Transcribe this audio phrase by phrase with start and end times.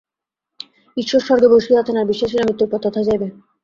[0.97, 3.27] ঈশ্বর স্বর্গে বসিয়া আছেন আর বিশ্বাসীরা মৃত্যুর পর তথায় যাইবে।